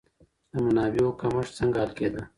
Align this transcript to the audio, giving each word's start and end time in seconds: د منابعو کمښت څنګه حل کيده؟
د 0.51 0.53
منابعو 0.65 1.17
کمښت 1.21 1.51
څنګه 1.59 1.77
حل 1.83 1.91
کيده؟ 1.97 2.21